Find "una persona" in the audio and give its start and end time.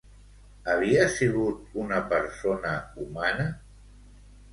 1.81-2.71